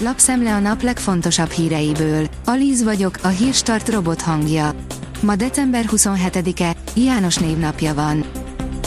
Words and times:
Lapszemle 0.00 0.54
a 0.54 0.58
nap 0.58 0.82
legfontosabb 0.82 1.50
híreiből. 1.50 2.28
Alíz 2.44 2.82
vagyok, 2.82 3.18
a 3.22 3.28
hírstart 3.28 3.88
robot 3.88 4.20
hangja. 4.20 4.74
Ma 5.20 5.36
december 5.36 5.84
27-e, 5.90 6.76
János 6.94 7.36
névnapja 7.36 7.94
van. 7.94 8.24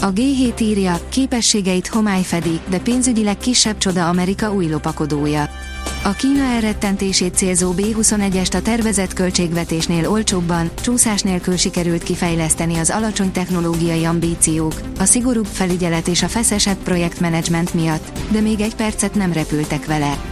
A 0.00 0.12
G7 0.12 0.60
írja, 0.60 1.00
képességeit 1.08 1.86
homály 1.86 2.22
fedi, 2.22 2.60
de 2.68 2.78
pénzügyileg 2.78 3.36
kisebb 3.36 3.78
csoda 3.78 4.08
Amerika 4.08 4.52
új 4.52 4.68
lopakodója. 4.68 5.48
A 6.04 6.10
Kína 6.12 6.42
elrettentését 6.42 7.36
célzó 7.36 7.72
B-21-est 7.72 8.54
a 8.54 8.62
tervezett 8.62 9.12
költségvetésnél 9.12 10.10
olcsóbban, 10.10 10.70
csúszás 10.80 11.22
nélkül 11.22 11.56
sikerült 11.56 12.02
kifejleszteni 12.02 12.76
az 12.76 12.90
alacsony 12.90 13.32
technológiai 13.32 14.04
ambíciók, 14.04 14.74
a 14.98 15.04
szigorúbb 15.04 15.46
felügyelet 15.52 16.08
és 16.08 16.22
a 16.22 16.28
feszesebb 16.28 16.78
projektmenedzsment 16.78 17.74
miatt, 17.74 18.18
de 18.30 18.40
még 18.40 18.60
egy 18.60 18.74
percet 18.74 19.14
nem 19.14 19.32
repültek 19.32 19.86
vele. 19.86 20.29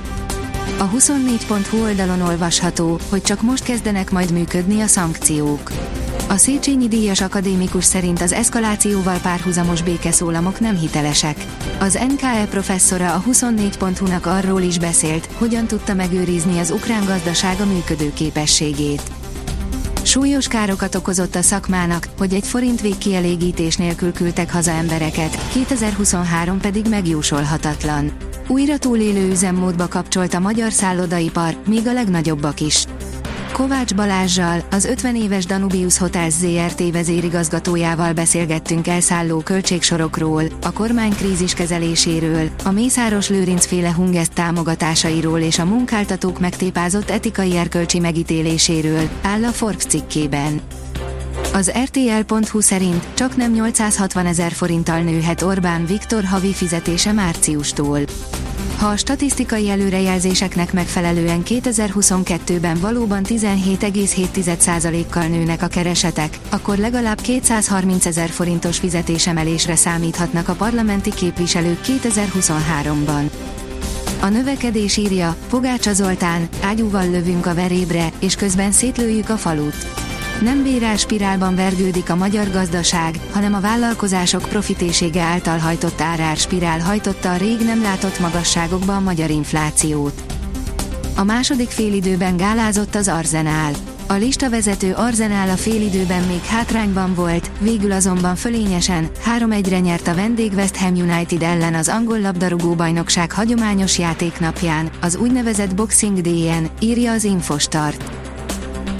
A 0.77 0.91
24.hu 0.91 1.82
oldalon 1.82 2.21
olvasható, 2.21 2.99
hogy 3.09 3.22
csak 3.22 3.43
most 3.43 3.64
kezdenek 3.64 4.11
majd 4.11 4.32
működni 4.32 4.81
a 4.81 4.86
szankciók. 4.86 5.72
A 6.29 6.36
Széchenyi 6.36 6.89
díjas 6.89 7.21
akadémikus 7.21 7.85
szerint 7.85 8.21
az 8.21 8.32
eszkalációval 8.32 9.18
párhuzamos 9.18 9.82
békeszólamok 9.82 10.61
nem 10.61 10.76
hitelesek. 10.76 11.45
Az 11.79 11.99
NKE 12.09 12.46
professzora 12.50 13.14
a 13.14 13.23
24.hu-nak 13.31 14.26
arról 14.26 14.61
is 14.61 14.79
beszélt, 14.79 15.29
hogyan 15.32 15.67
tudta 15.67 15.95
megőrizni 15.95 16.59
az 16.59 16.71
ukrán 16.71 17.04
gazdasága 17.04 17.64
működő 17.64 18.12
képességét. 18.12 19.18
Súlyos 20.08 20.48
károkat 20.48 20.94
okozott 20.94 21.35
a 21.35 21.43
szakmának, 21.43 22.08
hogy 22.18 22.35
egy 22.35 22.46
forint 22.46 22.80
végkielégítés 22.80 23.76
nélkül 23.76 24.12
küldtek 24.12 24.53
haza 24.53 24.71
embereket, 24.71 25.48
2023 25.53 26.61
pedig 26.61 26.86
megjósolhatatlan. 26.89 28.12
Újra 28.46 28.79
túlélő 28.79 29.31
üzemmódba 29.31 29.89
kapcsolt 29.89 30.34
a 30.34 30.39
magyar 30.39 30.72
szállodaipar, 30.72 31.57
még 31.67 31.86
a 31.86 31.93
legnagyobbak 31.93 32.61
is. 32.61 32.84
Kovács 33.59 33.95
Balázsjal, 33.95 34.61
az 34.70 34.84
50 34.84 35.17
éves 35.17 35.47
Danubius 35.47 35.98
Hotels 35.98 36.33
ZRT 36.33 36.91
vezérigazgatójával 36.92 38.12
beszélgettünk 38.12 38.87
elszálló 38.87 39.39
költségsorokról, 39.41 40.42
a 40.62 40.73
kormány 40.73 41.14
krízis 41.14 41.55
kezeléséről, 41.55 42.48
a 42.64 42.70
Mészáros 42.70 43.29
Lőrinc 43.29 43.67
féle 43.67 43.92
Hungest 43.92 44.33
támogatásairól 44.33 45.39
és 45.39 45.59
a 45.59 45.64
munkáltatók 45.64 46.41
megtépázott 46.41 47.11
etikai 47.11 47.56
erkölcsi 47.56 47.98
megítéléséről, 47.98 49.09
áll 49.23 49.45
a 49.45 49.51
Forbes 49.51 49.84
cikkében. 49.84 50.61
Az 51.53 51.73
RTL.hu 51.84 52.61
szerint 52.61 53.06
csak 53.14 53.36
nem 53.36 53.53
860 53.53 54.27
ezer 54.27 54.53
forinttal 54.53 55.01
nőhet 55.01 55.42
Orbán 55.42 55.86
Viktor 55.86 56.25
havi 56.25 56.53
fizetése 56.53 57.12
márciustól. 57.12 58.01
Ha 58.78 58.87
a 58.87 58.97
statisztikai 58.97 59.70
előrejelzéseknek 59.70 60.73
megfelelően 60.73 61.42
2022-ben 61.45 62.81
valóban 62.81 63.23
17,7%-kal 63.25 65.27
nőnek 65.27 65.62
a 65.62 65.67
keresetek, 65.67 66.39
akkor 66.48 66.79
legalább 66.79 67.20
230 67.20 68.06
ezer 68.06 68.29
forintos 68.29 68.79
fizetésemelésre 68.79 69.77
számíthatnak 69.77 70.48
a 70.48 70.55
parlamenti 70.55 71.14
képviselők 71.14 71.79
2023-ban. 71.84 73.31
A 74.20 74.29
növekedés 74.29 74.97
írja, 74.97 75.36
Pogácsa 75.48 75.92
Zoltán, 75.92 76.48
ágyúval 76.62 77.11
lövünk 77.11 77.47
a 77.47 77.55
verébre, 77.55 78.12
és 78.19 78.34
közben 78.34 78.73
szétlőjük 78.73 79.29
a 79.29 79.36
falut. 79.36 80.08
Nem 80.41 80.67
spirálban 80.97 81.55
vergődik 81.55 82.11
a 82.11 82.14
magyar 82.14 82.50
gazdaság, 82.50 83.19
hanem 83.33 83.55
a 83.55 83.61
vállalkozások 83.61 84.42
profitésége 84.42 85.22
által 85.22 85.58
hajtott 85.58 86.03
spirál 86.36 86.80
hajtotta 86.80 87.33
a 87.33 87.36
rég 87.36 87.58
nem 87.64 87.83
látott 87.83 88.20
magasságokba 88.20 88.97
a 88.97 89.00
magyar 89.00 89.30
inflációt. 89.30 90.22
A 91.17 91.25
második 91.25 91.69
félidőben 91.69 92.36
gálázott 92.36 92.95
az 92.95 93.08
Arzenál. 93.08 93.72
A 94.06 94.12
listavezető 94.12 94.92
Arzenál 94.92 95.48
a 95.48 95.56
félidőben 95.56 96.22
még 96.22 96.42
hátrányban 96.42 97.14
volt, 97.14 97.50
végül 97.61 97.92
azonban 97.92 98.36
fölényesen 98.36 99.11
3-1-re 99.39 99.79
nyert 99.79 100.07
a 100.07 100.14
vendég 100.14 100.52
West 100.52 100.77
Ham 100.77 100.95
United 100.95 101.42
ellen 101.42 101.74
az 101.74 101.89
angol 101.89 102.20
labdarúgó 102.20 102.74
bajnokság 102.74 103.33
hagyományos 103.33 103.98
játéknapján, 103.98 104.90
az 105.01 105.17
úgynevezett 105.17 105.74
Boxing 105.74 106.20
Day-en, 106.20 106.68
írja 106.80 107.13
az 107.13 107.24
Infostart. 107.24 108.17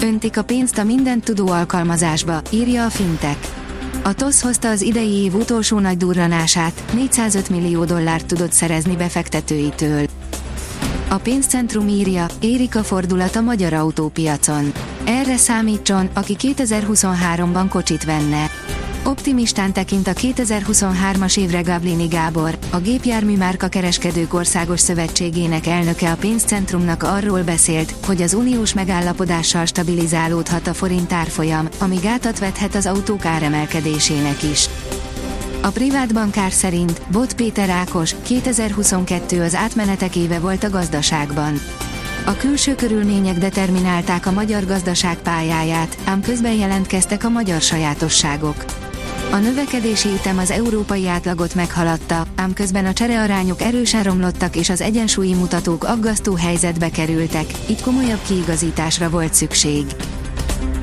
Öntik 0.01 0.37
a 0.37 0.43
pénzt 0.43 0.77
a 0.77 0.83
mindent 0.83 1.23
tudó 1.23 1.47
alkalmazásba, 1.47 2.41
írja 2.51 2.85
a 2.85 2.89
Fintech. 2.89 3.49
A 4.03 4.13
TOSZ 4.13 4.41
hozta 4.41 4.69
az 4.69 4.81
idei 4.81 5.11
év 5.11 5.35
utolsó 5.35 5.79
nagy 5.79 5.97
durranását, 5.97 6.83
405 6.93 7.49
millió 7.49 7.85
dollárt 7.85 8.25
tudott 8.25 8.51
szerezni 8.51 8.95
befektetőitől. 8.95 10.05
A 11.09 11.17
pénzcentrum 11.17 11.87
írja, 11.87 12.25
érik 12.41 12.75
a 12.75 12.83
fordulat 12.83 13.35
a 13.35 13.41
magyar 13.41 13.73
autópiacon. 13.73 14.71
Erre 15.05 15.37
számítson, 15.37 16.09
aki 16.13 16.35
2023-ban 16.39 17.65
kocsit 17.69 18.03
venne. 18.03 18.49
Optimistán 19.09 19.73
tekint 19.73 20.07
a 20.07 20.13
2023-as 20.13 21.37
évre 21.37 21.61
Gablini 21.61 22.07
Gábor, 22.07 22.57
a 22.69 22.77
gépjármű 22.77 23.37
márka 23.37 23.67
kereskedők 23.67 24.33
országos 24.33 24.79
szövetségének 24.79 25.67
elnöke 25.67 26.11
a 26.11 26.15
pénzcentrumnak 26.15 27.03
arról 27.03 27.43
beszélt, 27.43 27.93
hogy 28.05 28.21
az 28.21 28.33
uniós 28.33 28.73
megállapodással 28.73 29.65
stabilizálódhat 29.65 30.67
a 30.67 30.73
forint 30.73 31.13
árfolyam, 31.13 31.67
ami 31.77 31.95
gátat 31.95 32.39
vethet 32.39 32.75
az 32.75 32.85
autók 32.85 33.25
áremelkedésének 33.25 34.43
is. 34.43 34.69
A 35.61 35.69
privát 35.69 36.13
bankár 36.13 36.51
szerint 36.51 37.01
Bot 37.11 37.33
Péter 37.33 37.69
Ákos 37.69 38.15
2022 38.23 39.41
az 39.41 39.55
átmenetek 39.55 40.15
éve 40.15 40.39
volt 40.39 40.63
a 40.63 40.69
gazdaságban. 40.69 41.53
A 42.25 42.35
külső 42.37 42.75
körülmények 42.75 43.37
determinálták 43.37 44.25
a 44.25 44.31
magyar 44.31 44.65
gazdaság 44.65 45.17
pályáját, 45.17 45.97
ám 46.05 46.21
közben 46.21 46.53
jelentkeztek 46.53 47.23
a 47.23 47.29
magyar 47.29 47.61
sajátosságok. 47.61 48.65
A 49.31 49.37
növekedési 49.37 50.09
ütem 50.09 50.37
az 50.37 50.51
európai 50.51 51.07
átlagot 51.07 51.55
meghaladta, 51.55 52.25
ám 52.35 52.53
közben 52.53 52.85
a 52.85 52.93
cserearányok 52.93 53.61
erősen 53.61 54.03
romlottak 54.03 54.55
és 54.55 54.69
az 54.69 54.81
egyensúlyi 54.81 55.33
mutatók 55.33 55.83
aggasztó 55.83 56.35
helyzetbe 56.35 56.89
kerültek, 56.89 57.45
így 57.69 57.81
komolyabb 57.81 58.21
kiigazításra 58.27 59.09
volt 59.09 59.33
szükség. 59.33 59.85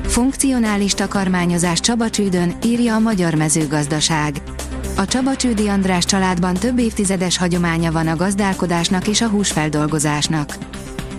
Funkcionális 0.05 0.93
takarmányozás 0.93 1.79
Csabacsődön, 1.79 2.57
írja 2.65 2.95
a 2.95 2.99
Magyar 2.99 3.33
Mezőgazdaság. 3.33 4.41
A 4.95 5.05
Csabacsődi 5.05 5.67
András 5.67 6.05
családban 6.05 6.53
több 6.53 6.79
évtizedes 6.79 7.37
hagyománya 7.37 7.91
van 7.91 8.07
a 8.07 8.15
gazdálkodásnak 8.15 9.07
és 9.07 9.21
a 9.21 9.27
húsfeldolgozásnak. 9.27 10.57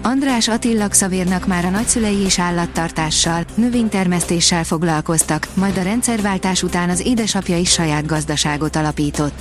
András 0.08 0.48
Attila 0.48 0.88
Xavérnak 0.88 1.46
már 1.46 1.64
a 1.64 1.70
nagyszülei 1.70 2.16
és 2.16 2.38
állattartással, 2.38 3.44
növénytermesztéssel 3.54 4.64
foglalkoztak, 4.64 5.48
majd 5.54 5.76
a 5.76 5.82
rendszerváltás 5.82 6.62
után 6.62 6.90
az 6.90 7.06
édesapja 7.06 7.56
is 7.58 7.70
saját 7.70 8.06
gazdaságot 8.06 8.76
alapított. 8.76 9.40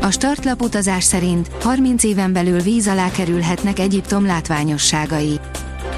A 0.00 0.10
startlap 0.10 0.62
utazás 0.62 1.04
szerint 1.04 1.50
30 1.62 2.04
éven 2.04 2.32
belül 2.32 2.60
víz 2.60 2.88
alá 2.88 3.10
kerülhetnek 3.10 3.78
Egyiptom 3.78 4.26
látványosságai. 4.26 5.40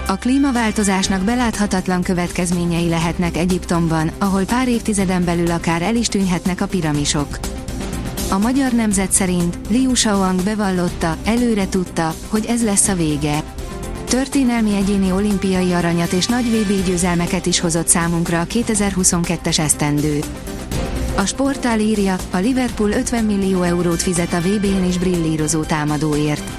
A 0.07 0.17
klímaváltozásnak 0.17 1.23
beláthatatlan 1.23 2.03
következményei 2.03 2.89
lehetnek 2.89 3.37
Egyiptomban, 3.37 4.11
ahol 4.19 4.45
pár 4.45 4.69
évtizeden 4.69 5.25
belül 5.25 5.51
akár 5.51 5.83
el 5.83 5.97
is 5.97 6.09
tűnhetnek 6.09 6.61
a 6.61 6.67
piramisok. 6.67 7.39
A 8.33 8.39
magyar 8.39 8.73
nemzet 8.73 9.13
szerint 9.13 9.59
Liu 9.69 9.95
Shaoang 9.95 10.43
bevallotta, 10.43 11.17
előre 11.25 11.69
tudta, 11.69 12.15
hogy 12.29 12.47
ez 12.47 12.65
lesz 12.65 12.89
a 12.89 12.95
vége. 12.95 13.43
Történelmi 14.05 14.77
egyéni 14.77 15.13
olimpiai 15.13 15.73
aranyat 15.73 16.13
és 16.13 16.27
nagy 16.27 16.45
VB 16.45 16.85
győzelmeket 16.87 17.47
is 17.47 17.61
hozott 17.61 17.89
számunkra 17.89 18.41
a 18.41 18.45
2022-es 18.45 19.59
esztendő. 19.59 20.21
A 21.17 21.27
sportál 21.27 21.81
írja, 21.81 22.17
a 22.31 22.37
Liverpool 22.37 22.91
50 22.91 23.25
millió 23.25 23.63
eurót 23.63 24.03
fizet 24.03 24.33
a 24.33 24.41
VB-n 24.41 24.85
is 24.89 24.99
brillírozó 24.99 25.63
támadóért. 25.63 26.51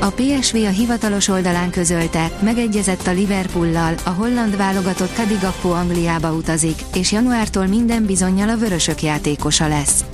A 0.00 0.06
PSV 0.06 0.56
a 0.56 0.68
hivatalos 0.68 1.28
oldalán 1.28 1.70
közölte, 1.70 2.30
megegyezett 2.42 3.06
a 3.06 3.12
Liverpoollal, 3.12 3.94
a 4.04 4.10
holland 4.10 4.56
válogatott 4.56 5.14
Kadi 5.14 5.36
Gakpo 5.40 5.70
Angliába 5.70 6.32
utazik, 6.32 6.80
és 6.94 7.12
januártól 7.12 7.66
minden 7.66 8.06
bizonyal 8.06 8.48
a 8.48 8.56
vörösök 8.56 9.02
játékosa 9.02 9.68
lesz. 9.68 10.04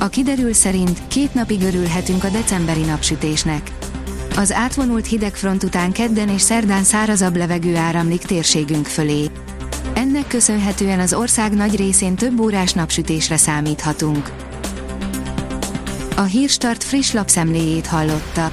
A 0.00 0.08
kiderül 0.08 0.52
szerint 0.52 1.00
két 1.08 1.34
napig 1.34 1.62
örülhetünk 1.62 2.24
a 2.24 2.28
decemberi 2.28 2.84
napsütésnek. 2.84 3.70
Az 4.36 4.52
átvonult 4.52 5.06
hidegfront 5.06 5.62
után 5.62 5.92
kedden 5.92 6.28
és 6.28 6.40
szerdán 6.40 6.84
szárazabb 6.84 7.36
levegő 7.36 7.76
áramlik 7.76 8.22
térségünk 8.22 8.86
fölé. 8.86 9.30
Ennek 9.94 10.26
köszönhetően 10.26 11.00
az 11.00 11.14
ország 11.14 11.52
nagy 11.52 11.76
részén 11.76 12.14
több 12.14 12.40
órás 12.40 12.72
napsütésre 12.72 13.36
számíthatunk. 13.36 14.32
A 16.16 16.22
Hírstart 16.22 16.84
friss 16.84 17.12
lapszemléjét 17.12 17.86
hallotta. 17.86 18.52